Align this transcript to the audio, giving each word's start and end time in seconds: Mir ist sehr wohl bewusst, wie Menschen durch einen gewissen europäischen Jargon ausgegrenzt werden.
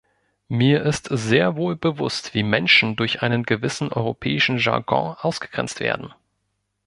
Mir 0.47 0.81
ist 0.83 1.09
sehr 1.11 1.55
wohl 1.55 1.75
bewusst, 1.75 2.33
wie 2.33 2.41
Menschen 2.41 2.95
durch 2.95 3.21
einen 3.21 3.43
gewissen 3.43 3.93
europäischen 3.93 4.57
Jargon 4.57 5.15
ausgegrenzt 5.19 5.79
werden. 5.79 6.11